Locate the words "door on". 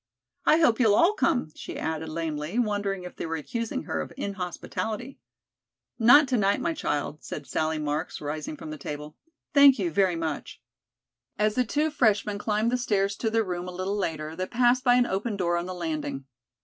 15.37-15.67